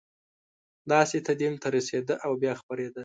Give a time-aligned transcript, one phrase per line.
[0.91, 2.99] داسې تدین تدریسېده او بیا خپرېده.